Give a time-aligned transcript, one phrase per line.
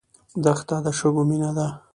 [0.43, 1.67] دښته د شګو مینه ده.